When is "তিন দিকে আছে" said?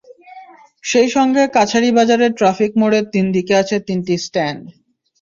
3.13-3.75